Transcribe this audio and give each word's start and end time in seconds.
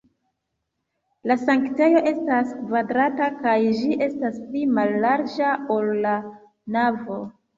La 1.31 1.35
sanktejo 1.41 1.99
estas 2.11 2.55
kvadrata 2.61 3.27
kaj 3.43 3.53
ĝi 3.81 3.91
estas 4.07 4.39
pli 4.47 4.63
mallarĝa, 4.79 5.51
ol 5.77 5.91
la 6.07 6.15
navo. 6.77 7.21